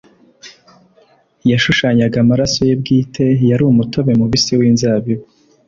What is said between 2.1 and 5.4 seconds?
amaraso ye bwite, yari umutobe mubisi w'inzabibu.